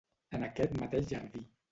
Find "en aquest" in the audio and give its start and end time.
0.37-0.73